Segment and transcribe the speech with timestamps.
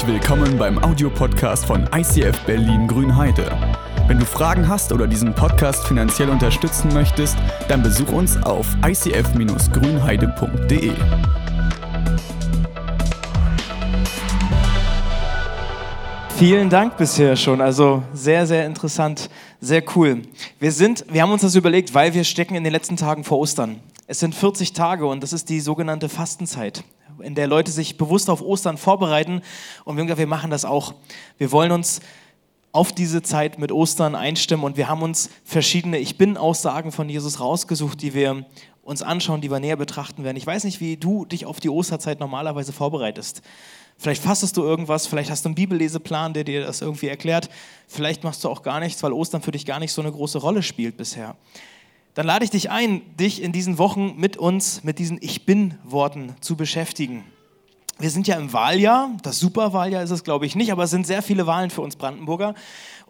[0.00, 3.54] Herzlich willkommen beim Audiopodcast von ICF Berlin Grünheide.
[4.06, 7.36] Wenn du Fragen hast oder diesen Podcast finanziell unterstützen möchtest,
[7.68, 10.92] dann besuch uns auf icf-grünheide.de.
[16.38, 17.60] Vielen Dank bisher schon.
[17.60, 19.28] Also sehr, sehr interessant,
[19.60, 20.22] sehr cool.
[20.58, 23.38] Wir sind, wir haben uns das überlegt, weil wir stecken in den letzten Tagen vor
[23.38, 23.80] Ostern.
[24.06, 26.84] Es sind 40 Tage und das ist die sogenannte Fastenzeit
[27.22, 29.42] in der Leute sich bewusst auf Ostern vorbereiten.
[29.84, 30.94] Und wir haben gesagt, wir machen das auch.
[31.38, 32.00] Wir wollen uns
[32.72, 37.40] auf diese Zeit mit Ostern einstimmen und wir haben uns verschiedene Ich Bin-Aussagen von Jesus
[37.40, 38.46] rausgesucht, die wir
[38.82, 40.36] uns anschauen, die wir näher betrachten werden.
[40.36, 43.42] Ich weiß nicht, wie du dich auf die Osterzeit normalerweise vorbereitest.
[43.98, 47.50] Vielleicht fastest du irgendwas, vielleicht hast du einen Bibelleseplan, der dir das irgendwie erklärt.
[47.86, 50.38] Vielleicht machst du auch gar nichts, weil Ostern für dich gar nicht so eine große
[50.38, 51.36] Rolle spielt bisher
[52.14, 56.34] dann lade ich dich ein, dich in diesen Wochen mit uns, mit diesen Ich bin-Worten
[56.40, 57.24] zu beschäftigen.
[57.98, 61.06] Wir sind ja im Wahljahr, das Superwahljahr ist es, glaube ich, nicht, aber es sind
[61.06, 62.54] sehr viele Wahlen für uns Brandenburger.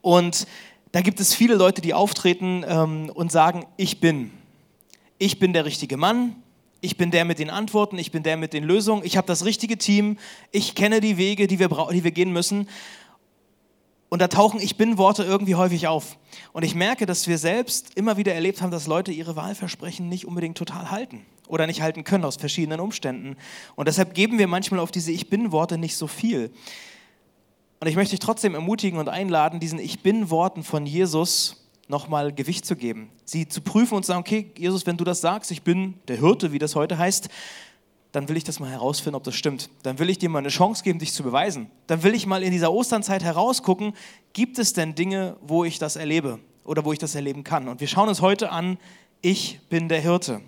[0.03, 0.47] Und
[0.93, 4.33] da gibt es viele Leute, die auftreten ähm, und sagen, ich bin.
[5.19, 6.35] Ich bin der richtige Mann,
[6.81, 9.45] ich bin der mit den Antworten, ich bin der mit den Lösungen, ich habe das
[9.45, 10.19] richtige Team,
[10.51, 12.69] ich kenne die Wege, die wir, die wir gehen müssen.
[14.11, 16.19] Und da tauchen Ich bin-Worte irgendwie häufig auf.
[16.53, 20.27] Und ich merke, dass wir selbst immer wieder erlebt haben, dass Leute ihre Wahlversprechen nicht
[20.27, 23.37] unbedingt total halten oder nicht halten können aus verschiedenen Umständen.
[23.77, 26.51] Und deshalb geben wir manchmal auf diese Ich bin-Worte nicht so viel.
[27.79, 32.67] Und ich möchte dich trotzdem ermutigen und einladen, diesen Ich bin-Worten von Jesus nochmal Gewicht
[32.67, 33.11] zu geben.
[33.25, 36.19] Sie zu prüfen und zu sagen, okay, Jesus, wenn du das sagst, ich bin der
[36.19, 37.29] Hirte, wie das heute heißt,
[38.13, 39.71] dann will ich das mal herausfinden, ob das stimmt.
[39.83, 41.71] Dann will ich dir mal eine Chance geben, dich zu beweisen.
[41.87, 43.95] Dann will ich mal in dieser Osternzeit herausgucken,
[44.33, 47.69] gibt es denn Dinge, wo ich das erlebe oder wo ich das erleben kann.
[47.69, 48.79] Und wir schauen uns heute an,
[49.23, 50.41] ich bin der Hirte.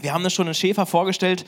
[0.00, 1.46] Wir haben das schon in Schäfer vorgestellt,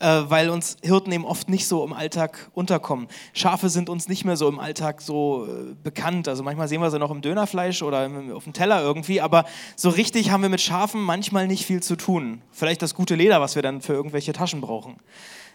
[0.00, 3.08] äh, weil uns Hirten eben oft nicht so im Alltag unterkommen.
[3.32, 6.28] Schafe sind uns nicht mehr so im Alltag so äh, bekannt.
[6.28, 9.44] Also manchmal sehen wir sie noch im Dönerfleisch oder auf dem Teller irgendwie, aber
[9.76, 12.42] so richtig haben wir mit Schafen manchmal nicht viel zu tun.
[12.50, 14.96] Vielleicht das gute Leder, was wir dann für irgendwelche Taschen brauchen.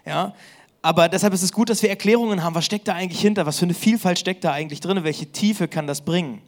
[0.05, 0.33] Ja,
[0.81, 2.55] aber deshalb ist es gut, dass wir Erklärungen haben.
[2.55, 3.45] Was steckt da eigentlich hinter?
[3.45, 5.03] Was für eine Vielfalt steckt da eigentlich drin?
[5.03, 6.41] Welche Tiefe kann das bringen?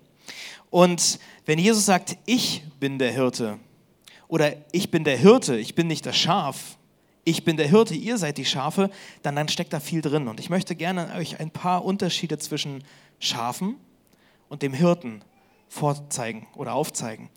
[0.69, 3.59] Und wenn Jesus sagt, ich bin der Hirte,
[4.29, 6.77] oder ich bin der Hirte, ich bin nicht das Schaf,
[7.23, 8.89] ich bin der Hirte, ihr seid die Schafe,
[9.21, 10.27] dann, dann steckt da viel drin.
[10.27, 12.83] Und ich möchte gerne euch ein paar Unterschiede zwischen
[13.19, 13.75] Schafen
[14.49, 15.23] und dem Hirten
[15.69, 17.29] vorzeigen oder aufzeigen.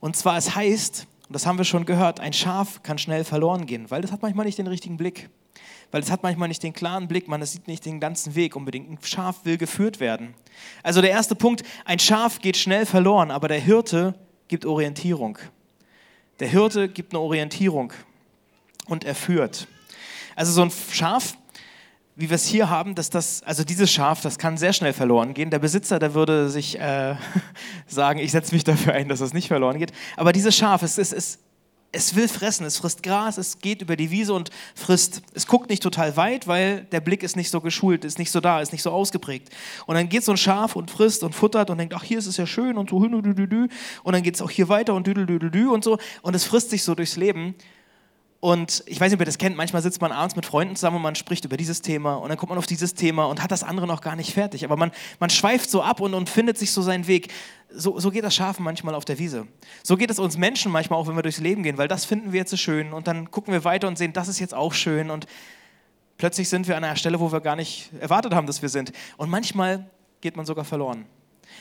[0.00, 3.66] Und zwar, es heißt, und das haben wir schon gehört, ein Schaf kann schnell verloren
[3.66, 5.30] gehen, weil das hat manchmal nicht den richtigen Blick.
[5.90, 8.90] Weil es hat manchmal nicht den klaren Blick, man sieht nicht den ganzen Weg unbedingt.
[8.90, 10.34] Ein Schaf will geführt werden.
[10.82, 14.14] Also der erste Punkt, ein Schaf geht schnell verloren, aber der Hirte
[14.48, 15.38] gibt Orientierung.
[16.40, 17.92] Der Hirte gibt eine Orientierung
[18.86, 19.66] und er führt.
[20.36, 21.36] Also so ein Schaf,
[22.14, 25.34] wie wir es hier haben, dass das, also dieses Schaf, das kann sehr schnell verloren
[25.34, 25.50] gehen.
[25.50, 27.16] Der Besitzer, der würde sich äh,
[27.86, 29.92] sagen, ich setze mich dafür ein, dass das nicht verloren geht.
[30.16, 31.38] Aber dieses Schaf, es, es, es,
[31.90, 35.22] es will fressen, es frisst Gras, es geht über die Wiese und frisst.
[35.34, 38.40] Es guckt nicht total weit, weil der Blick ist nicht so geschult, ist nicht so
[38.40, 39.50] da, ist nicht so ausgeprägt.
[39.86, 42.26] Und dann geht so ein Schaf und frisst und futtert und denkt, ach, hier ist
[42.26, 45.84] es ja schön und so, und dann geht es auch hier weiter und düdel, und
[45.84, 45.98] so.
[46.22, 47.54] Und es frisst sich so durchs Leben.
[48.44, 50.96] Und ich weiß nicht, ob ihr das kennt, manchmal sitzt man abends mit Freunden zusammen
[50.96, 53.52] und man spricht über dieses Thema und dann kommt man auf dieses Thema und hat
[53.52, 54.64] das andere noch gar nicht fertig.
[54.64, 57.32] Aber man, man schweift so ab und, und findet sich so seinen Weg.
[57.70, 59.46] So, so geht das Schafen manchmal auf der Wiese.
[59.84, 62.32] So geht es uns Menschen manchmal auch, wenn wir durchs Leben gehen, weil das finden
[62.32, 64.72] wir jetzt so schön und dann gucken wir weiter und sehen, das ist jetzt auch
[64.72, 65.26] schön und
[66.18, 68.90] plötzlich sind wir an einer Stelle, wo wir gar nicht erwartet haben, dass wir sind.
[69.18, 69.88] Und manchmal
[70.20, 71.06] geht man sogar verloren.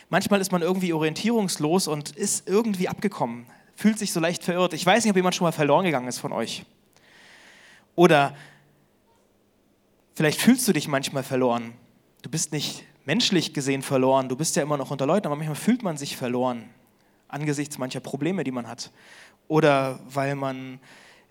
[0.09, 3.46] Manchmal ist man irgendwie orientierungslos und ist irgendwie abgekommen,
[3.81, 4.74] fühlt sich so leicht verirrt.
[4.74, 6.64] Ich weiß nicht, ob jemand schon mal verloren gegangen ist von euch.
[7.96, 8.36] Oder
[10.14, 11.74] vielleicht fühlst du dich manchmal verloren.
[12.22, 15.56] Du bist nicht menschlich gesehen verloren, du bist ja immer noch unter Leuten, aber manchmal
[15.56, 16.70] fühlt man sich verloren
[17.28, 18.91] angesichts mancher Probleme, die man hat.
[19.47, 20.79] Oder weil man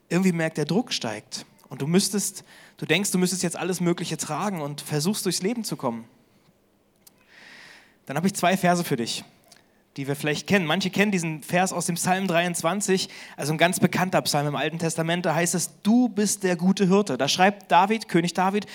[0.08, 2.42] irgendwie merkt, der Druck steigt und du müsstest,
[2.78, 6.04] du denkst, du müsstest jetzt alles Mögliche tragen und versuchst durchs Leben zu kommen.
[8.06, 9.24] Dann habe ich zwei Verse für dich
[9.96, 10.66] die wir vielleicht kennen.
[10.66, 14.78] Manche kennen diesen Vers aus dem Psalm 23, also ein ganz bekannter Psalm im Alten
[14.78, 15.26] Testament.
[15.26, 17.18] Da heißt es, du bist der gute Hirte.
[17.18, 18.66] Da schreibt David, König David,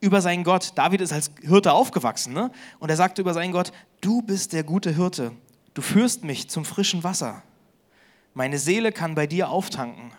[0.00, 0.72] über seinen Gott.
[0.74, 2.50] David ist als Hirte aufgewachsen ne?
[2.78, 5.32] und er sagte über seinen Gott, du bist der gute Hirte.
[5.74, 7.42] Du führst mich zum frischen Wasser.
[8.34, 10.12] Meine Seele kann bei dir auftanken.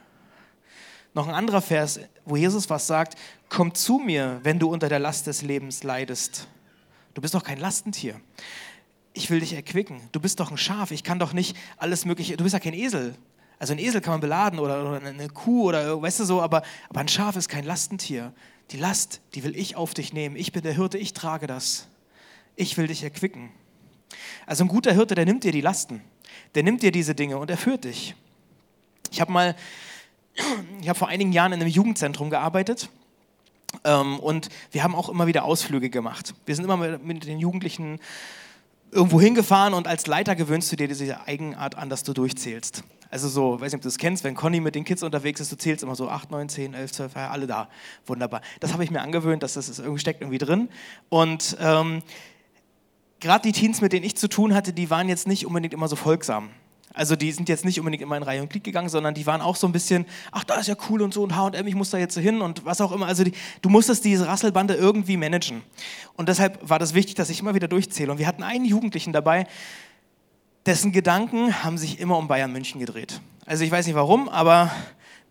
[1.14, 3.18] Noch ein anderer Vers, wo Jesus was sagt,
[3.50, 6.48] komm zu mir, wenn du unter der Last des Lebens leidest.
[7.14, 8.16] Du bist doch kein Lastentier
[9.14, 10.02] ich will dich erquicken.
[10.12, 12.74] Du bist doch ein Schaf, ich kann doch nicht alles Mögliche, du bist ja kein
[12.74, 13.16] Esel.
[13.58, 16.64] Also ein Esel kann man beladen oder, oder eine Kuh oder weißt du so, aber,
[16.90, 18.34] aber ein Schaf ist kein Lastentier.
[18.72, 20.36] Die Last, die will ich auf dich nehmen.
[20.36, 21.88] Ich bin der Hirte, ich trage das.
[22.56, 23.50] Ich will dich erquicken.
[24.46, 26.02] Also ein guter Hirte, der nimmt dir die Lasten.
[26.56, 28.16] Der nimmt dir diese Dinge und er führt dich.
[29.12, 29.56] Ich habe mal,
[30.82, 32.90] ich habe vor einigen Jahren in einem Jugendzentrum gearbeitet
[33.84, 36.34] ähm, und wir haben auch immer wieder Ausflüge gemacht.
[36.46, 38.00] Wir sind immer mit den Jugendlichen
[38.92, 42.84] irgendwo hingefahren und als Leiter gewöhnst du dir diese Eigenart an, dass du durchzählst.
[43.12, 45.52] Also so, weiß nicht, ob du das kennst, wenn Conny mit den Kids unterwegs ist,
[45.52, 47.68] du zählst immer so 8, 9, 10, 11, 12, alle da.
[48.06, 48.42] Wunderbar.
[48.60, 50.70] Das habe ich mir angewöhnt, dass das ist, irgendwie steckt irgendwie drin.
[51.10, 52.04] Und ähm,
[53.20, 55.88] gerade die Teens, mit denen ich zu tun hatte, die waren jetzt nicht unbedingt immer
[55.88, 56.50] so folgsam.
[57.00, 59.40] Also die sind jetzt nicht unbedingt immer in Reihe und Glied gegangen, sondern die waren
[59.40, 61.92] auch so ein bisschen, ach, da ist ja cool und so und H&M, ich muss
[61.92, 63.06] da jetzt hin und was auch immer.
[63.06, 63.32] Also die,
[63.62, 65.62] du musstest diese Rasselbande irgendwie managen.
[66.18, 68.12] Und deshalb war das wichtig, dass ich immer wieder durchzähle.
[68.12, 69.48] Und wir hatten einen Jugendlichen dabei,
[70.66, 73.22] dessen Gedanken haben sich immer um Bayern München gedreht.
[73.46, 74.70] Also ich weiß nicht warum, aber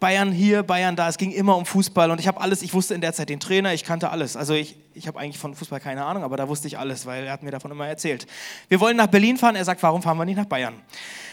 [0.00, 2.94] Bayern hier, Bayern da, es ging immer um Fußball und ich habe alles, ich wusste
[2.94, 4.36] in der Zeit den Trainer, ich kannte alles.
[4.36, 7.24] Also ich, ich habe eigentlich von Fußball keine Ahnung, aber da wusste ich alles, weil
[7.24, 8.26] er hat mir davon immer erzählt.
[8.68, 10.74] Wir wollen nach Berlin fahren, er sagt, warum fahren wir nicht nach Bayern?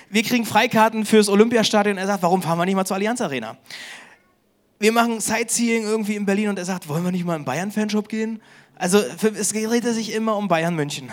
[0.10, 3.58] Wir kriegen Freikarten fürs Olympiastadion, er sagt, warum fahren wir nicht mal zur Allianz Arena?
[4.80, 8.10] Wir machen Sightseeing irgendwie in Berlin und er sagt, wollen wir nicht mal im Bayern-Fanshop
[8.10, 8.42] gehen?
[8.76, 11.10] Also es dreht sich immer um Bayern München.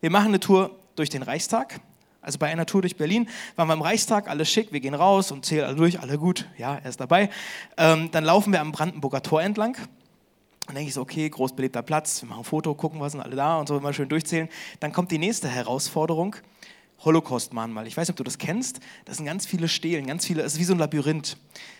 [0.00, 1.80] Wir machen eine Tour durch den Reichstag,
[2.22, 5.32] also bei einer Tour durch Berlin waren wir im Reichstag, alles schick, wir gehen raus
[5.32, 7.30] und zählen alle durch, alle gut, ja, er ist dabei.
[7.76, 9.76] Ähm, dann laufen wir am Brandenburger Tor entlang.
[10.66, 13.22] Dann denke ich so, okay, groß belebter Platz, wir machen ein Foto, gucken, was sind
[13.22, 14.48] alle da und so, immer schön durchzählen.
[14.80, 16.36] Dann kommt die nächste Herausforderung,
[17.02, 17.86] Holocaust-Mahnmal.
[17.86, 20.52] Ich weiß nicht, ob du das kennst, das sind ganz viele Stelen, ganz viele, es
[20.52, 21.38] ist wie so ein Labyrinth.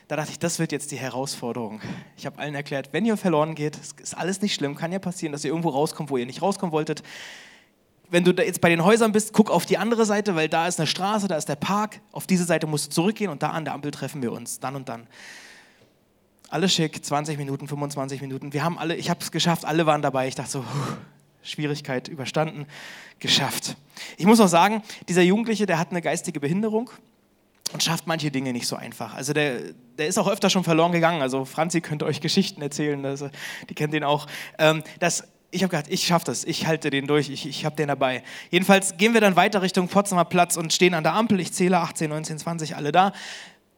[0.08, 1.82] Da dachte ich, das wird jetzt die Herausforderung.
[2.16, 5.32] Ich habe allen erklärt, wenn ihr verloren geht, ist alles nicht schlimm, kann ja passieren,
[5.32, 7.02] dass ihr irgendwo rauskommt, wo ihr nicht rauskommen wolltet
[8.10, 10.78] wenn du jetzt bei den Häusern bist, guck auf die andere Seite, weil da ist
[10.78, 12.00] eine Straße, da ist der Park.
[12.12, 14.76] Auf diese Seite musst du zurückgehen und da an der Ampel treffen wir uns, dann
[14.76, 15.06] und dann.
[16.48, 18.52] Alles schick, 20 Minuten, 25 Minuten.
[18.52, 20.26] Wir haben alle, ich habe es geschafft, alle waren dabei.
[20.26, 20.64] Ich dachte so,
[21.42, 22.66] Schwierigkeit überstanden,
[23.20, 23.76] geschafft.
[24.16, 26.90] Ich muss auch sagen, dieser Jugendliche, der hat eine geistige Behinderung
[27.72, 29.14] und schafft manche Dinge nicht so einfach.
[29.14, 29.60] Also der,
[29.96, 31.22] der ist auch öfter schon verloren gegangen.
[31.22, 33.30] Also Franzi könnte euch Geschichten erzählen, also
[33.68, 34.26] die kennt den auch.
[34.58, 37.74] Ähm, das ich habe gedacht, ich schaffe das, ich halte den durch, ich, ich habe
[37.74, 38.22] den dabei.
[38.50, 41.40] Jedenfalls gehen wir dann weiter Richtung Potsdamer Platz und stehen an der Ampel.
[41.40, 43.12] Ich zähle 18, 19, 20, alle da.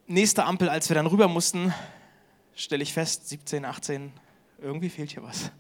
[0.07, 1.73] Nächste Ampel, als wir dann rüber mussten,
[2.55, 4.13] stelle ich fest, 17, 18,
[4.61, 5.51] irgendwie fehlt hier was.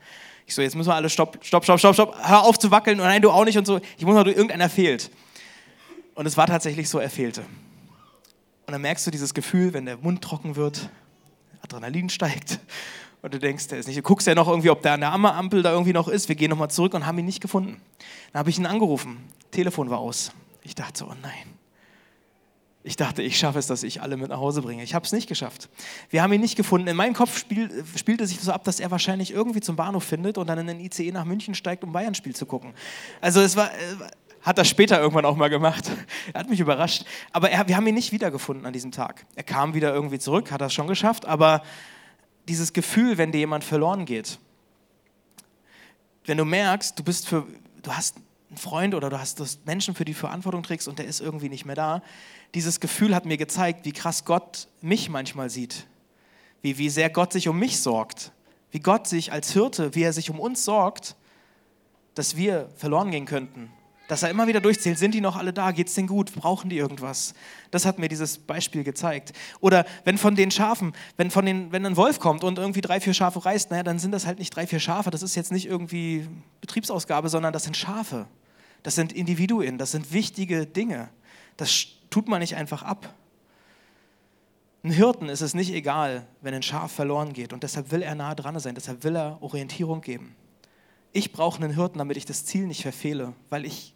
[0.47, 3.01] Ich so, jetzt müssen wir alle stopp, stopp, stopp, stopp, stopp, hör auf zu wackeln
[3.01, 3.81] und nein, du auch nicht und so.
[3.97, 5.11] Ich muss noch, irgendeiner fehlt.
[6.15, 7.41] Und es war tatsächlich so, er fehlte.
[8.67, 10.91] Und dann merkst du dieses Gefühl, wenn der Mund trocken wird,
[11.63, 12.59] Adrenalin steigt
[13.23, 13.99] und du denkst, der ist nicht.
[13.99, 16.29] Du guckst ja noch irgendwie, ob der an der Ampel da irgendwie noch ist.
[16.29, 17.81] Wir gehen nochmal zurück und haben ihn nicht gefunden.
[18.33, 19.19] Dann habe ich ihn angerufen.
[19.53, 20.33] Telefon war aus.
[20.63, 21.53] Ich dachte so, oh nein.
[22.85, 24.83] Ich dachte, ich schaffe es, dass ich alle mit nach Hause bringe.
[24.83, 25.69] Ich habe es nicht geschafft.
[26.11, 26.89] Wir haben ihn nicht gefunden.
[26.89, 30.37] In meinem Kopf spiel, spielte sich so ab, dass er wahrscheinlich irgendwie zum Bahnhof findet
[30.37, 32.75] und dann in den ICE nach München steigt, um Bayern-Spiel zu gucken.
[33.21, 33.77] Also es war, äh,
[34.41, 35.89] hat er später irgendwann auch mal gemacht.
[36.33, 37.05] Er hat mich überrascht.
[37.33, 39.27] Aber er, wir haben ihn nicht wiedergefunden an diesem Tag.
[39.37, 41.63] Er kam wieder irgendwie zurück, hat das schon geschafft, aber
[42.49, 44.39] dieses Gefühl, wenn dir jemand verloren geht.
[46.25, 47.47] Wenn du merkst, du bist für,
[47.83, 48.17] du hast
[48.49, 51.49] einen Freund oder du hast, Menschen, für die du Verantwortung trägst und der ist irgendwie
[51.49, 52.03] nicht mehr da.
[52.55, 55.87] Dieses Gefühl hat mir gezeigt, wie krass Gott mich manchmal sieht.
[56.61, 58.33] Wie, wie sehr Gott sich um mich sorgt.
[58.71, 61.17] Wie Gott sich als Hirte, wie er sich um uns sorgt,
[62.15, 63.71] dass wir verloren gehen könnten
[64.09, 66.69] dass er immer wieder durchzählt, sind die noch alle da, geht es denen gut, brauchen
[66.69, 67.35] die irgendwas?
[67.71, 69.33] Das hat mir dieses Beispiel gezeigt.
[69.61, 73.01] Oder wenn von den Schafen, wenn, von den, wenn ein Wolf kommt und irgendwie drei,
[73.01, 75.53] vier Schafe reißt, naja, dann sind das halt nicht drei, vier Schafe, das ist jetzt
[75.53, 76.29] nicht irgendwie
[76.61, 78.27] Betriebsausgabe, sondern das sind Schafe.
[78.83, 81.09] Das sind Individuen, das sind wichtige Dinge.
[81.57, 83.15] Das tut man nicht einfach ab.
[84.85, 88.17] Ein Hirten ist es nicht egal, wenn ein Schaf verloren geht und deshalb will er
[88.17, 90.35] nahe dran sein, deshalb will er Orientierung geben.
[91.13, 93.95] Ich brauche einen Hirten, damit ich das Ziel nicht verfehle, weil ich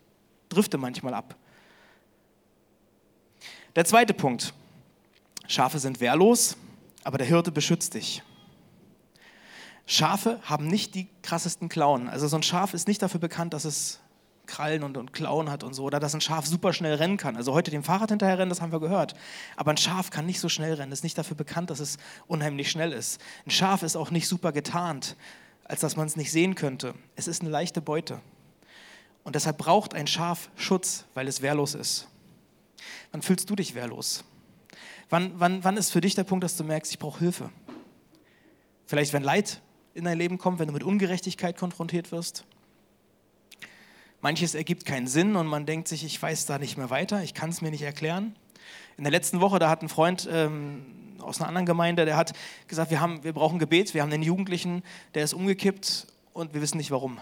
[0.49, 1.35] drifte manchmal ab.
[3.75, 4.53] Der zweite Punkt.
[5.49, 6.57] Schafe sind wehrlos,
[7.05, 8.23] aber der Hirte beschützt dich.
[9.87, 12.09] Schafe haben nicht die krassesten Klauen.
[12.09, 14.01] Also so ein Schaf ist nicht dafür bekannt, dass es
[14.47, 17.37] Krallen und, und Klauen hat und so, oder dass ein Schaf super schnell rennen kann.
[17.37, 19.15] Also heute dem Fahrrad hinterher rennen, das haben wir gehört.
[19.57, 22.71] Aber ein Schaf kann nicht so schnell rennen, ist nicht dafür bekannt, dass es unheimlich
[22.71, 23.21] schnell ist.
[23.47, 25.17] Ein Schaf ist auch nicht super getarnt,
[25.69, 26.95] als dass man es nicht sehen könnte.
[27.17, 28.21] Es ist eine leichte Beute.
[29.25, 32.07] Und deshalb braucht ein Schaf Schutz, weil es wehrlos ist.
[33.11, 34.25] Wann fühlst du dich wehrlos?
[35.11, 37.51] Wann, wann, wann ist für dich der Punkt, dass du merkst, ich brauche Hilfe?
[38.87, 39.61] Vielleicht, wenn Leid
[39.95, 42.45] in dein Leben kommt, wenn du mit Ungerechtigkeit konfrontiert wirst.
[44.21, 47.35] Manches ergibt keinen Sinn und man denkt sich, ich weiß da nicht mehr weiter, ich
[47.35, 48.37] kann es mir nicht erklären.
[48.97, 52.33] In der letzten Woche, da hat ein Freund ähm, aus einer anderen Gemeinde, der hat
[52.69, 54.83] gesagt, wir, haben, wir brauchen Gebet, wir haben einen Jugendlichen,
[55.15, 57.19] der ist umgekippt und wir wissen nicht warum.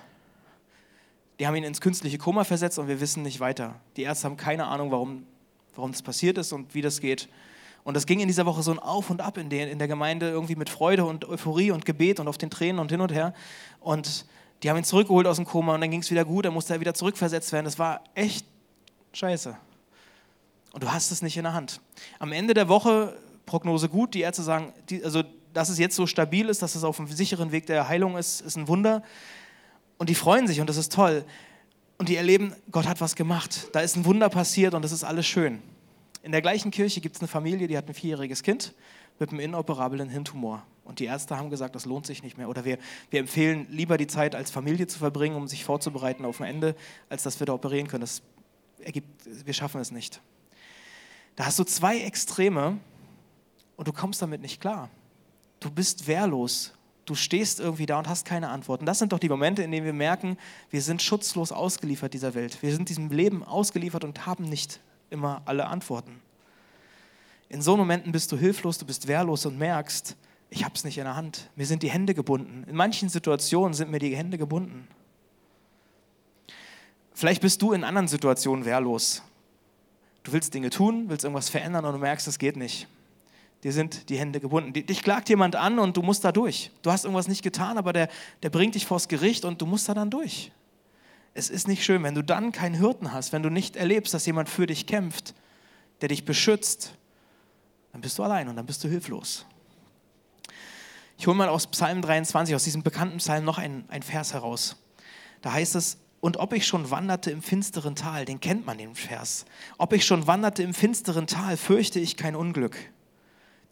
[1.39, 3.75] Die haben ihn ins künstliche Koma versetzt und wir wissen nicht weiter.
[3.97, 5.27] Die Ärzte haben keine Ahnung, warum,
[5.75, 7.29] warum das passiert ist und wie das geht.
[7.83, 9.89] Und das ging in dieser Woche so ein Auf und Ab in der, in der
[9.89, 13.13] Gemeinde, irgendwie mit Freude und Euphorie und Gebet und auf den Tränen und hin und
[13.13, 13.35] her.
[13.81, 14.27] Und
[14.63, 16.75] die haben ihn zurückgeholt aus dem Koma und dann ging es wieder gut, dann musste
[16.75, 17.65] er wieder zurückversetzt werden.
[17.65, 18.47] Das war echt
[19.13, 19.57] scheiße.
[20.73, 21.81] Und du hast es nicht in der Hand.
[22.19, 23.17] Am Ende der Woche,
[23.47, 25.23] Prognose gut, die Ärzte sagen, die, also
[25.53, 28.41] dass es jetzt so stabil ist, dass es auf einem sicheren Weg der Heilung ist,
[28.41, 29.03] ist ein Wunder.
[29.99, 31.25] Und die freuen sich und das ist toll.
[31.97, 33.69] Und die erleben, Gott hat was gemacht.
[33.73, 35.63] Da ist ein Wunder passiert und das ist alles schön.
[36.23, 38.75] In der gleichen Kirche gibt es eine Familie, die hat ein vierjähriges Kind
[39.19, 40.65] mit einem inoperablen Hirntumor.
[40.85, 42.49] Und die Ärzte haben gesagt, das lohnt sich nicht mehr.
[42.49, 42.79] Oder wir,
[43.11, 46.75] wir empfehlen lieber die Zeit als Familie zu verbringen, um sich vorzubereiten auf ein Ende,
[47.09, 48.03] als dass wir da operieren können.
[48.03, 48.23] Das
[48.81, 49.09] ergibt,
[49.47, 50.21] wir schaffen es nicht.
[51.37, 52.79] Da hast du zwei Extreme
[53.77, 54.91] und du kommst damit nicht klar.
[55.61, 56.73] Du bist wehrlos
[57.07, 58.87] du stehst irgendwie da und hast keine Antworten.
[58.87, 60.39] Das sind doch die Momente, in denen wir merken,
[60.71, 62.63] wir sind schutzlos ausgeliefert dieser Welt.
[62.63, 66.21] Wir sind diesem Leben ausgeliefert und haben nicht immer alle Antworten.
[67.49, 70.17] In so Momenten bist du hilflos, du bist wehrlos und merkst,
[70.51, 71.51] ich habe es nicht in der Hand.
[71.57, 72.65] Mir sind die Hände gebunden.
[72.69, 74.89] In manchen Situationen sind mir die Hände gebunden.
[77.13, 79.23] Vielleicht bist du in anderen Situationen wehrlos.
[80.23, 82.89] Du willst Dinge tun, willst irgendwas verändern und du merkst, es geht nicht
[83.65, 84.75] dir sind die Hände gebunden.
[84.75, 86.71] Dich klagt jemand an und du musst da durch.
[86.83, 88.09] Du hast irgendwas nicht getan, aber der,
[88.43, 90.53] der bringt dich vors Gericht und du musst da dann durch.
[91.33, 94.27] Es ist nicht schön, wenn du dann keinen Hirten hast, wenn du nicht erlebst, dass
[94.27, 95.35] jemand für dich kämpft,
[96.03, 96.95] der dich beschützt,
[97.93, 99.47] dann bist du allein und dann bist du hilflos.
[101.17, 104.77] Ich hole mal aus Psalm 23, aus diesem bekannten Psalm, noch einen, einen Vers heraus.
[105.41, 108.95] Da heißt es, und ob ich schon wanderte im finsteren Tal, den kennt man den
[108.95, 109.47] Vers,
[109.79, 112.77] ob ich schon wanderte im finsteren Tal, fürchte ich kein Unglück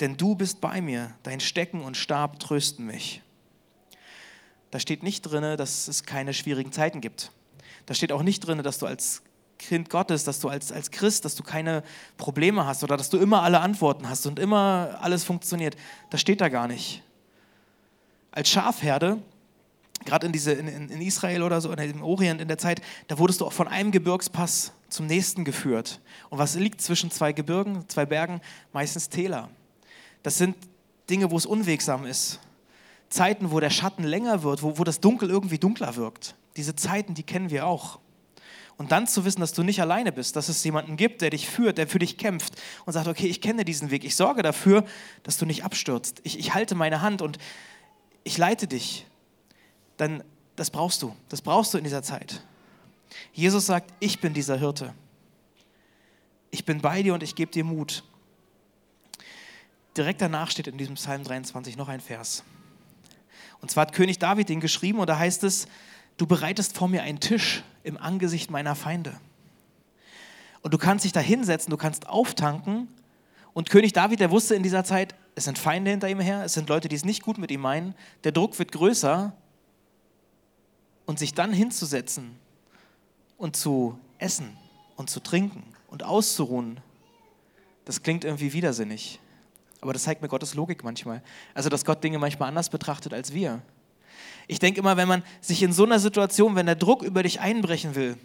[0.01, 3.23] denn du bist bei mir, dein Stecken und Stab trösten mich.
[4.71, 7.31] Da steht nicht drin, dass es keine schwierigen Zeiten gibt.
[7.87, 9.23] Da steht auch nicht drin, dass du als
[9.59, 11.85] Kind Gottes, dass du als, als Christ, dass du keine
[12.17, 15.77] Probleme hast oder dass du immer alle Antworten hast und immer alles funktioniert.
[16.11, 17.03] Das steht da gar nicht.
[18.33, 19.19] Als Schafherde,
[20.05, 23.47] gerade in, in, in Israel oder so, im Orient in der Zeit, da wurdest du
[23.47, 26.01] auch von einem Gebirgspass zum nächsten geführt.
[26.29, 28.41] Und was liegt zwischen zwei Gebirgen, zwei Bergen?
[28.73, 29.49] Meistens Täler.
[30.23, 30.57] Das sind
[31.11, 32.41] Dinge, wo es unwegsam ist.
[33.09, 36.35] Zeiten, wo der Schatten länger wird, wo, wo das Dunkel irgendwie dunkler wirkt.
[36.57, 37.99] Diese Zeiten, die kennen wir auch.
[38.79, 41.49] Und dann zu wissen, dass du nicht alleine bist, dass es jemanden gibt, der dich
[41.49, 42.55] führt, der für dich kämpft
[42.87, 44.85] und sagt, okay, ich kenne diesen Weg, ich sorge dafür,
[45.23, 46.21] dass du nicht abstürzt.
[46.25, 47.39] Ich, ich halte meine Hand und
[48.25, 49.07] ich leite dich.
[49.99, 50.25] Dann,
[50.57, 52.43] das brauchst du, das brauchst du in dieser Zeit.
[53.35, 54.95] Jesus sagt, ich bin dieser Hirte.
[56.51, 58.03] Ich bin bei dir und ich gebe dir Mut
[59.97, 62.45] direkt danach steht in diesem Psalm 23 noch ein Vers.
[63.61, 65.67] Und zwar hat König David den geschrieben und da heißt es,
[66.17, 69.21] du bereitest vor mir einen Tisch im Angesicht meiner Feinde.
[70.63, 72.89] Und du kannst dich da hinsetzen, du kannst auftanken.
[73.53, 76.55] Und König David, der wusste in dieser Zeit, es sind Feinde hinter ihm her, es
[76.55, 77.95] sind Leute, die es nicht gut mit ihm meinen.
[78.25, 79.33] Der Druck wird größer.
[81.05, 82.37] Und sich dann hinzusetzen
[83.37, 84.57] und zu essen
[84.95, 86.81] und zu trinken und auszuruhen,
[87.85, 89.19] das klingt irgendwie widersinnig.
[89.83, 91.23] Aber das zeigt mir Gottes Logik manchmal.
[91.55, 93.61] Also, dass Gott Dinge manchmal anders betrachtet als wir.
[94.47, 97.41] Ich denke immer, wenn man sich in so einer Situation, wenn der Druck über dich
[97.41, 98.17] einbrechen will,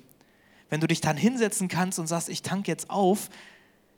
[0.70, 3.30] wenn du dich dann hinsetzen kannst und sagst, ich tank jetzt auf,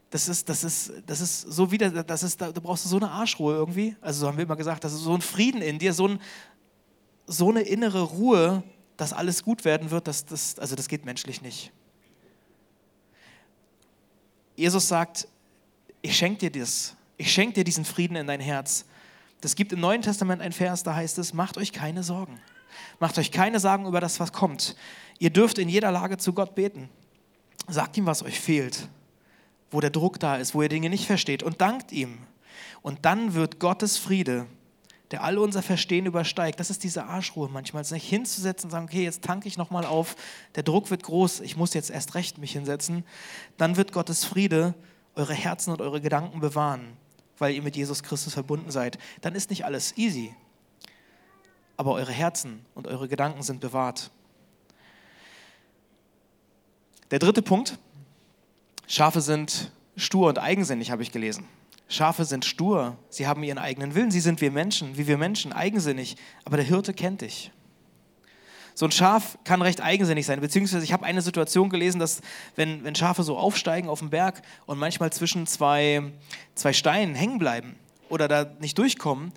[0.09, 3.11] das ist, das ist, das ist so wieder, das ist, da, brauchst du so eine
[3.11, 3.95] Arschruhe irgendwie.
[4.01, 6.21] Also so haben wir immer gesagt, das ist so ein Frieden in dir, so, ein,
[7.27, 8.63] so eine innere Ruhe,
[8.97, 11.71] dass alles gut werden wird, das, das, also das geht menschlich nicht.
[14.55, 15.27] Jesus sagt,
[16.01, 18.85] ich schenke dir das, ich schenke dir diesen Frieden in dein Herz.
[19.41, 22.39] Das gibt im Neuen Testament ein Vers, da heißt es, macht euch keine Sorgen.
[22.99, 24.77] Macht euch keine Sorgen über das, was kommt.
[25.19, 26.89] Ihr dürft in jeder Lage zu Gott beten.
[27.67, 28.87] Sagt ihm, was euch fehlt,
[29.69, 32.19] wo der Druck da ist, wo ihr Dinge nicht versteht und dankt ihm.
[32.81, 34.45] Und dann wird Gottes Friede,
[35.11, 39.03] der all unser Verstehen übersteigt, das ist diese Arschruhe manchmal, sich hinzusetzen und sagen, okay,
[39.03, 40.15] jetzt tanke ich nochmal auf,
[40.55, 43.03] der Druck wird groß, ich muss jetzt erst recht mich hinsetzen,
[43.57, 44.73] dann wird Gottes Friede
[45.15, 46.95] eure Herzen und eure Gedanken bewahren
[47.39, 50.35] weil ihr mit Jesus Christus verbunden seid, dann ist nicht alles easy.
[51.77, 54.11] Aber eure Herzen und eure Gedanken sind bewahrt.
[57.11, 57.79] Der dritte Punkt.
[58.87, 61.45] Schafe sind stur und eigensinnig, habe ich gelesen.
[61.87, 65.53] Schafe sind stur, sie haben ihren eigenen Willen, sie sind wie Menschen, wie wir Menschen,
[65.53, 67.51] eigensinnig, aber der Hirte kennt dich.
[68.79, 72.21] So ein Schaf kann recht eigensinnig sein, beziehungsweise ich habe eine Situation gelesen, dass
[72.55, 76.13] wenn, wenn Schafe so aufsteigen auf den Berg und manchmal zwischen zwei,
[76.55, 77.75] zwei Steinen hängen bleiben
[78.07, 79.33] oder da nicht durchkommen,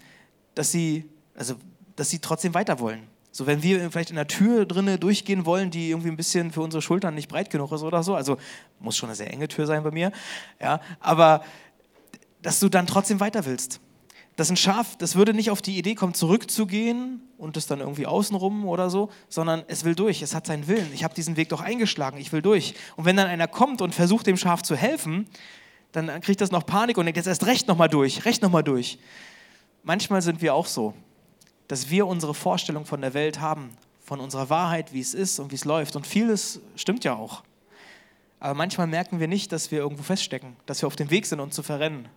[0.55, 1.57] dass sie, also,
[1.97, 3.09] dass sie trotzdem weiter wollen.
[3.33, 6.61] So, wenn wir vielleicht in der Tür drinnen durchgehen wollen, die irgendwie ein bisschen für
[6.61, 8.37] unsere Schultern nicht breit genug ist oder so, also
[8.79, 10.13] muss schon eine sehr enge Tür sein bei mir,
[10.61, 11.43] ja, aber
[12.43, 13.81] dass du dann trotzdem weiter willst.
[14.37, 18.07] Dass ein Schaf, das würde nicht auf die Idee kommen, zurückzugehen und es dann irgendwie
[18.07, 20.91] außenrum oder so, sondern es will durch, es hat seinen Willen.
[20.95, 22.75] Ich habe diesen Weg doch eingeschlagen, ich will durch.
[22.97, 25.27] Und wenn dann einer kommt und versucht, dem Schaf zu helfen,
[25.93, 28.99] dann kriegt das noch Panik und denkt, jetzt erst recht nochmal durch, recht nochmal durch.
[29.83, 30.95] Manchmal sind wir auch so
[31.73, 33.71] dass wir unsere Vorstellung von der Welt haben,
[34.05, 35.97] von unserer Wahrheit, wie es ist und wie es läuft.
[35.97, 37.43] Und vieles stimmt ja auch.
[38.41, 41.41] Aber manchmal merken wir nicht, dass wir irgendwo feststecken, dass wir auf dem Weg sind,
[41.41, 42.11] uns zu verrennen.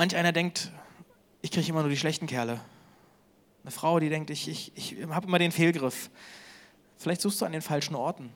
[0.00, 0.72] Manch einer denkt,
[1.42, 2.60] ich kriege immer nur die schlechten Kerle.
[3.62, 6.08] Eine Frau, die denkt, ich, ich, ich habe immer den Fehlgriff.
[6.96, 8.30] Vielleicht suchst du an den falschen Orten.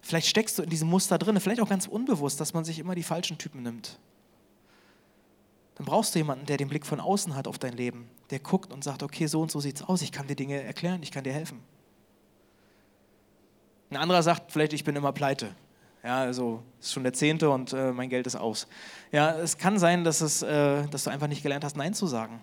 [0.00, 2.94] Vielleicht steckst du in diesem Muster drin, vielleicht auch ganz unbewusst, dass man sich immer
[2.94, 3.98] die falschen Typen nimmt
[5.74, 8.72] dann brauchst du jemanden, der den Blick von außen hat auf dein Leben, der guckt
[8.72, 11.10] und sagt, okay, so und so sieht es aus, ich kann dir Dinge erklären, ich
[11.10, 11.60] kann dir helfen.
[13.90, 15.54] Ein anderer sagt vielleicht, ich bin immer pleite.
[16.04, 18.66] Ja, also ist schon der zehnte und äh, mein Geld ist aus.
[19.12, 22.08] Ja, es kann sein, dass, es, äh, dass du einfach nicht gelernt hast, Nein zu
[22.08, 22.40] sagen.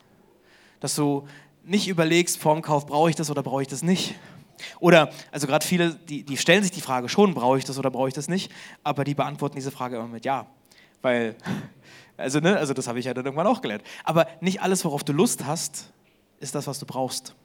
[0.79, 1.27] Dass du
[1.65, 4.15] nicht überlegst, vorm Kauf, brauche ich das oder brauche ich das nicht.
[4.79, 7.91] Oder, also gerade viele, die, die stellen sich die Frage schon, brauche ich das oder
[7.91, 8.51] brauche ich das nicht,
[8.83, 10.47] aber die beantworten diese Frage immer mit Ja.
[11.01, 11.35] Weil
[12.17, 13.83] also, ne, also das habe ich ja dann irgendwann auch gelernt.
[14.05, 15.91] Aber nicht alles, worauf du Lust hast,
[16.39, 17.35] ist das, was du brauchst.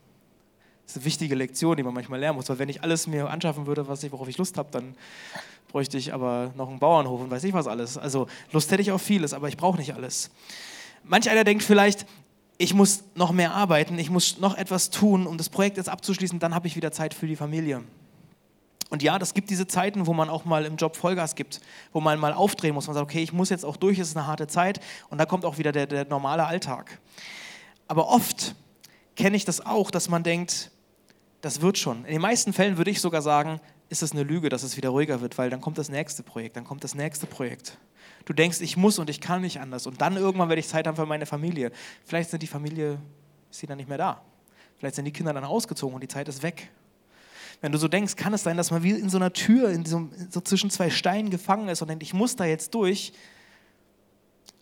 [0.85, 2.49] Das ist eine wichtige Lektion, die man manchmal lernen muss.
[2.49, 4.95] Weil wenn ich alles mir anschaffen würde, was ich, worauf ich Lust habe, dann
[5.67, 7.97] bräuchte ich aber noch einen Bauernhof und weiß nicht was alles.
[7.97, 10.29] Also Lust hätte ich auf vieles, aber ich brauche nicht alles.
[11.03, 12.05] Manch einer denkt vielleicht,
[12.57, 16.39] ich muss noch mehr arbeiten, ich muss noch etwas tun, um das Projekt jetzt abzuschließen,
[16.39, 17.83] dann habe ich wieder Zeit für die Familie.
[18.89, 21.59] Und ja, das gibt diese Zeiten, wo man auch mal im Job Vollgas gibt,
[21.91, 22.87] wo man mal aufdrehen muss.
[22.87, 25.25] Man sagt, okay, ich muss jetzt auch durch, es ist eine harte Zeit und da
[25.25, 26.99] kommt auch wieder der, der normale Alltag.
[27.87, 28.55] Aber oft
[29.15, 30.71] kenne ich das auch, dass man denkt,
[31.45, 32.05] das wird schon.
[32.05, 34.89] In den meisten Fällen würde ich sogar sagen, ist es eine Lüge, dass es wieder
[34.89, 37.77] ruhiger wird, weil dann kommt das nächste Projekt, dann kommt das nächste Projekt.
[38.25, 40.87] Du denkst, ich muss und ich kann nicht anders und dann irgendwann werde ich Zeit
[40.87, 41.71] haben für meine Familie.
[42.03, 42.97] Vielleicht sind die Familie,
[43.51, 44.23] ist sie dann nicht mehr da.
[44.79, 46.71] Vielleicht sind die Kinder dann ausgezogen und die Zeit ist weg.
[47.61, 49.83] Wenn du so denkst, kann es sein, dass man wie in so einer Tür, in
[49.83, 53.13] diesem, so zwischen zwei Steinen gefangen ist und denkt, ich muss da jetzt durch.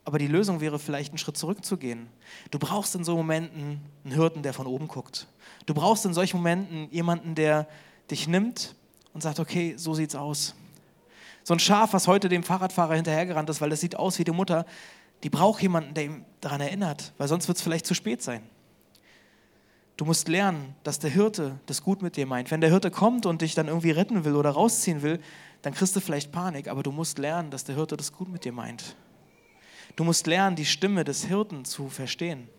[0.05, 2.07] Aber die Lösung wäre vielleicht einen Schritt zurückzugehen.
[2.51, 5.27] Du brauchst in so Momenten einen Hirten, der von oben guckt.
[5.65, 7.67] Du brauchst in solchen Momenten jemanden, der
[8.11, 8.75] dich nimmt
[9.13, 10.55] und sagt, okay, so sieht's aus.
[11.43, 14.31] So ein Schaf, was heute dem Fahrradfahrer hinterhergerannt ist, weil das sieht aus wie die
[14.31, 14.65] Mutter,
[15.23, 18.43] die braucht jemanden, der ihm daran erinnert, weil sonst wird es vielleicht zu spät sein.
[19.95, 22.49] Du musst lernen, dass der Hirte das gut mit dir meint.
[22.49, 25.19] Wenn der Hirte kommt und dich dann irgendwie retten will oder rausziehen will,
[25.61, 28.43] dann kriegst du vielleicht Panik, aber du musst lernen, dass der Hirte das gut mit
[28.43, 28.95] dir meint.
[29.95, 32.49] Du musst lernen, die Stimme des Hirten zu verstehen.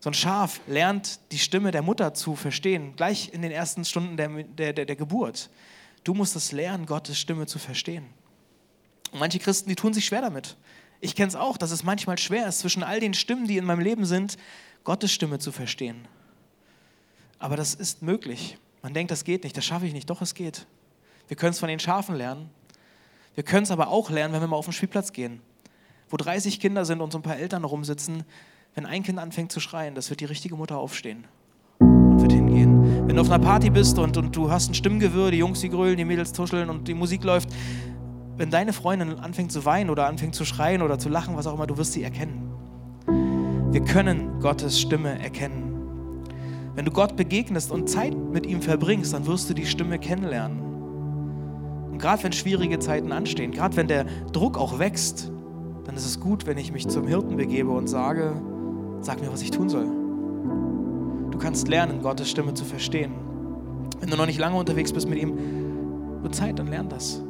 [0.00, 4.16] So ein Schaf lernt die Stimme der Mutter zu verstehen, gleich in den ersten Stunden
[4.16, 5.50] der, der, der, der Geburt.
[6.04, 8.06] Du musst es lernen, Gottes Stimme zu verstehen.
[9.12, 10.56] Und manche Christen, die tun sich schwer damit.
[11.00, 13.64] Ich kenne es auch, dass es manchmal schwer ist, zwischen all den Stimmen, die in
[13.64, 14.36] meinem Leben sind,
[14.84, 16.06] Gottes Stimme zu verstehen.
[17.38, 18.58] Aber das ist möglich.
[18.82, 20.08] Man denkt, das geht nicht, das schaffe ich nicht.
[20.08, 20.66] Doch, es geht.
[21.28, 22.50] Wir können es von den Schafen lernen.
[23.34, 25.42] Wir können es aber auch lernen, wenn wir mal auf den Spielplatz gehen,
[26.08, 28.24] wo 30 Kinder sind und so ein paar Eltern rumsitzen.
[28.74, 31.24] Wenn ein Kind anfängt zu schreien, das wird die richtige Mutter aufstehen
[31.78, 33.06] und wird hingehen.
[33.06, 35.68] Wenn du auf einer Party bist und, und du hast ein Stimmgewirr, die Jungs, die
[35.68, 37.48] grölen, die Mädels tuscheln und die Musik läuft,
[38.36, 41.54] wenn deine Freundin anfängt zu weinen oder anfängt zu schreien oder zu lachen, was auch
[41.54, 42.50] immer, du wirst sie erkennen.
[43.70, 45.66] Wir können Gottes Stimme erkennen.
[46.74, 50.60] Wenn du Gott begegnest und Zeit mit ihm verbringst, dann wirst du die Stimme kennenlernen.
[51.90, 55.32] Und gerade wenn schwierige Zeiten anstehen, gerade wenn der Druck auch wächst,
[55.86, 58.32] dann ist es gut, wenn ich mich zum Hirten begebe und sage,
[59.00, 59.86] sag mir, was ich tun soll.
[61.30, 63.12] Du kannst lernen, Gottes Stimme zu verstehen.
[64.00, 65.36] Wenn du noch nicht lange unterwegs bist mit ihm,
[66.22, 67.22] nur Zeit, dann lern das.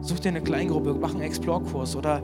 [0.00, 2.20] Such dir eine Kleingruppe, mach einen Explore-Kurs oder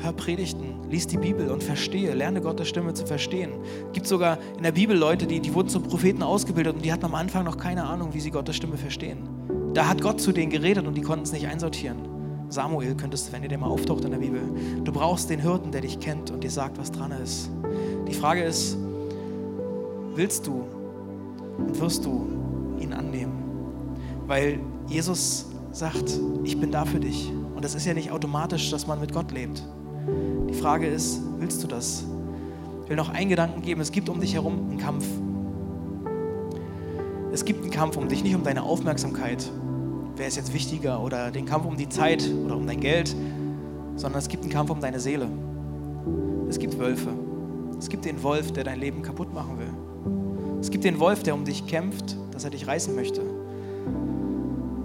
[0.00, 3.50] hör Predigten, lies die Bibel und verstehe, lerne Gottes Stimme zu verstehen.
[3.88, 6.92] Es gibt sogar in der Bibel Leute, die, die wurden zum Propheten ausgebildet und die
[6.92, 9.28] hatten am Anfang noch keine Ahnung, wie sie Gottes Stimme verstehen.
[9.74, 12.09] Da hat Gott zu denen geredet und die konnten es nicht einsortieren.
[12.50, 14.42] Samuel könntest wenn ihr dir mal auftaucht in der Bibel.
[14.84, 17.48] Du brauchst den Hirten, der dich kennt und dir sagt, was dran ist.
[18.08, 18.76] Die Frage ist,
[20.14, 20.64] willst du
[21.58, 22.26] und wirst du
[22.80, 23.32] ihn annehmen?
[24.26, 24.58] Weil
[24.88, 27.30] Jesus sagt, ich bin da für dich.
[27.54, 29.62] Und das ist ja nicht automatisch, dass man mit Gott lebt.
[30.48, 32.04] Die Frage ist, willst du das?
[32.82, 35.06] Ich will noch einen Gedanken geben, es gibt um dich herum einen Kampf.
[37.32, 39.48] Es gibt einen Kampf um dich, nicht um deine Aufmerksamkeit.
[40.20, 41.02] Wer ist jetzt wichtiger?
[41.02, 43.16] Oder den Kampf um die Zeit oder um dein Geld,
[43.96, 45.26] sondern es gibt einen Kampf um deine Seele.
[46.46, 47.08] Es gibt Wölfe.
[47.78, 50.58] Es gibt den Wolf, der dein Leben kaputt machen will.
[50.60, 53.22] Es gibt den Wolf, der um dich kämpft, dass er dich reißen möchte.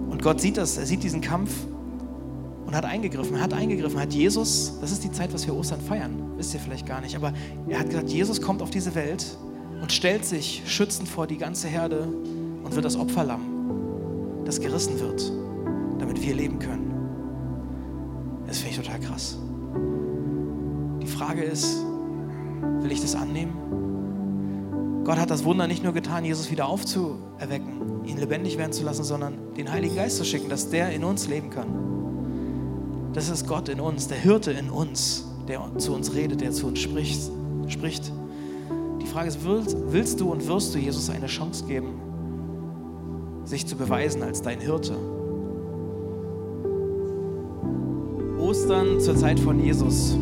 [0.08, 1.52] Und Gott sieht das, er sieht diesen Kampf
[2.64, 3.38] und hat eingegriffen.
[3.38, 6.86] Hat eingegriffen, hat Jesus, das ist die Zeit, was wir Ostern feiern, wisst ihr vielleicht
[6.86, 7.34] gar nicht, aber
[7.68, 9.36] er hat gesagt, Jesus kommt auf diese Welt
[9.82, 12.08] und stellt sich schützend vor die ganze Herde
[12.64, 13.55] und wird das Opferlamm,
[14.46, 15.30] das gerissen wird,
[15.98, 16.94] damit wir leben können.
[18.46, 19.38] Das finde ich total krass.
[21.02, 21.84] Die Frage ist,
[22.80, 25.02] will ich das annehmen?
[25.04, 29.04] Gott hat das Wunder nicht nur getan, Jesus wieder aufzuerwecken, ihn lebendig werden zu lassen,
[29.04, 33.12] sondern den Heiligen Geist zu schicken, dass der in uns leben kann.
[33.12, 36.66] Das ist Gott in uns, der Hirte in uns, der zu uns redet, der zu
[36.66, 37.30] uns spricht.
[37.68, 38.12] spricht.
[39.00, 42.00] Die Frage ist, willst, willst du und wirst du Jesus eine Chance geben,
[43.46, 44.96] sich zu beweisen als dein Hirte?
[48.38, 50.18] Ostern zur Zeit von Jesus.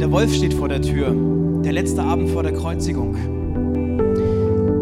[0.00, 1.14] Der Wolf steht vor der Tür,
[1.62, 3.16] der letzte Abend vor der Kreuzigung.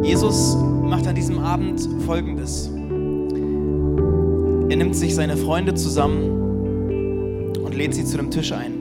[0.03, 2.71] Jesus macht an diesem Abend Folgendes.
[4.71, 8.75] Er nimmt sich seine Freunde zusammen und lädt sie zu dem Tisch ein.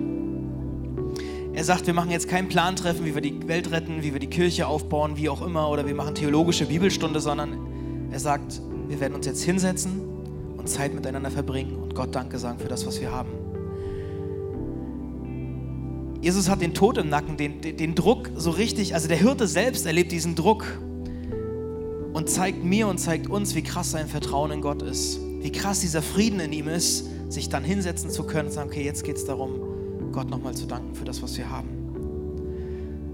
[1.54, 4.30] Er sagt, wir machen jetzt kein Plantreffen, wie wir die Welt retten, wie wir die
[4.30, 7.67] Kirche aufbauen, wie auch immer, oder wir machen theologische Bibelstunde, sondern
[8.12, 10.02] er sagt, wir werden uns jetzt hinsetzen
[10.58, 13.30] und Zeit miteinander verbringen und Gott Danke sagen für das, was wir haben.
[16.22, 19.86] Jesus hat den Tod im Nacken, den, den, Druck so richtig, also der Hirte selbst
[19.86, 20.66] erlebt diesen Druck
[22.14, 25.80] und zeigt mir und zeigt uns, wie krass sein Vertrauen in Gott ist wie krass
[25.80, 29.18] dieser Frieden in ihm ist, sich dann hinsetzen zu können und sagen, okay, jetzt geht
[29.18, 31.70] es darum, Gott nochmal zu danken für das, was wir haben.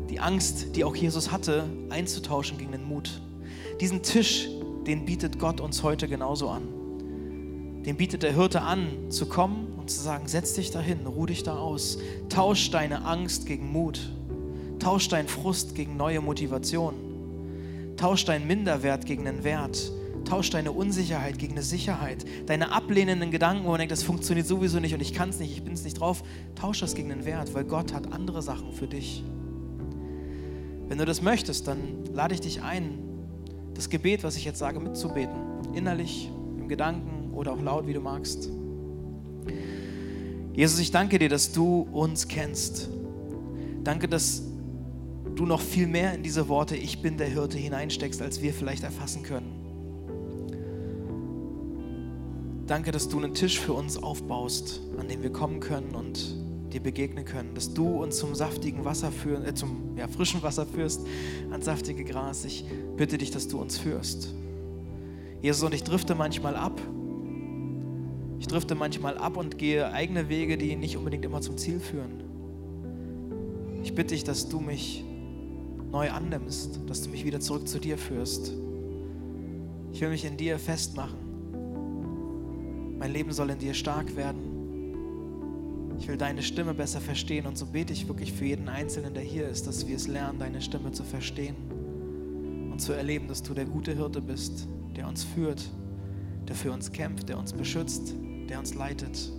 [0.09, 3.21] Die Angst, die auch Jesus hatte, einzutauschen gegen den Mut.
[3.81, 4.49] Diesen Tisch,
[4.87, 6.63] den bietet Gott uns heute genauso an.
[7.85, 11.43] Den bietet der Hirte an, zu kommen und zu sagen, setz dich dahin, ruh dich
[11.43, 11.97] da aus,
[12.29, 14.09] tausch deine Angst gegen Mut,
[14.79, 16.93] tausch deinen Frust gegen neue Motivation,
[17.97, 19.91] tausch deinen Minderwert gegen den Wert,
[20.25, 22.25] Tausch deine Unsicherheit gegen eine Sicherheit.
[22.45, 25.51] Deine ablehnenden Gedanken, wo man denkt, das funktioniert sowieso nicht und ich kann es nicht,
[25.51, 26.23] ich bin es nicht drauf.
[26.55, 29.23] Tausch das gegen den Wert, weil Gott hat andere Sachen für dich.
[30.87, 32.99] Wenn du das möchtest, dann lade ich dich ein,
[33.73, 35.35] das Gebet, was ich jetzt sage, mitzubeten.
[35.73, 38.49] Innerlich, im Gedanken oder auch laut, wie du magst.
[40.53, 42.89] Jesus, ich danke dir, dass du uns kennst.
[43.83, 44.43] Danke, dass
[45.35, 48.83] du noch viel mehr in diese Worte Ich bin der Hirte hineinsteckst, als wir vielleicht
[48.83, 49.63] erfassen können.
[52.67, 56.35] Danke, dass du einen Tisch für uns aufbaust, an dem wir kommen können und
[56.73, 60.65] dir begegnen können, dass du uns zum saftigen Wasser führen, äh, zum ja, frischen Wasser
[60.65, 61.01] führst,
[61.51, 62.45] ans saftige Gras.
[62.45, 62.65] Ich
[62.97, 64.33] bitte dich, dass du uns führst.
[65.41, 66.79] Jesus, und ich drifte manchmal ab.
[68.39, 72.23] Ich drifte manchmal ab und gehe eigene Wege, die nicht unbedingt immer zum Ziel führen.
[73.83, 75.03] Ich bitte dich, dass du mich
[75.91, 78.51] neu annimmst, dass du mich wieder zurück zu dir führst.
[79.91, 81.19] Ich will mich in dir festmachen.
[82.97, 84.52] Mein Leben soll in dir stark werden.
[85.99, 89.23] Ich will deine Stimme besser verstehen und so bete ich wirklich für jeden Einzelnen, der
[89.23, 91.55] hier ist, dass wir es lernen, deine Stimme zu verstehen
[92.71, 95.69] und zu erleben, dass du der gute Hirte bist, der uns führt,
[96.47, 98.15] der für uns kämpft, der uns beschützt,
[98.49, 99.31] der uns leitet.